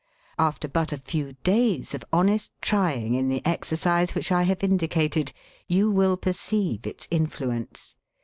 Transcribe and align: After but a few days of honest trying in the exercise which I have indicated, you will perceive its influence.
After 0.39 0.67
but 0.67 0.91
a 0.91 0.97
few 0.97 1.33
days 1.43 1.93
of 1.93 2.03
honest 2.11 2.51
trying 2.59 3.13
in 3.13 3.27
the 3.27 3.45
exercise 3.45 4.15
which 4.15 4.31
I 4.31 4.41
have 4.41 4.63
indicated, 4.63 5.31
you 5.67 5.91
will 5.91 6.17
perceive 6.17 6.87
its 6.87 7.07
influence. 7.11 7.93